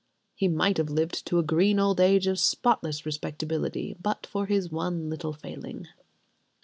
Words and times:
He 0.33 0.47
might 0.47 0.77
have 0.77 0.89
lived 0.89 1.27
to 1.27 1.37
a 1.37 1.43
green 1.43 1.77
old 1.79 1.99
age 1.99 2.25
of 2.25 2.39
spotless 2.39 3.05
respectability 3.05 3.95
but 4.01 4.25
for 4.25 4.47
his 4.47 4.71
one 4.71 5.11
little 5.11 5.33
failing. 5.33 5.89